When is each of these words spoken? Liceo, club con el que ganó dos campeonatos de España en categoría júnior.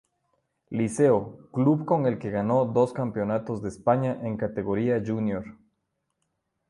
Liceo, 0.71 1.37
club 1.51 1.85
con 1.85 2.07
el 2.07 2.17
que 2.17 2.31
ganó 2.31 2.65
dos 2.65 2.91
campeonatos 2.91 3.61
de 3.61 3.69
España 3.69 4.17
en 4.23 4.35
categoría 4.35 4.99
júnior. 4.99 5.59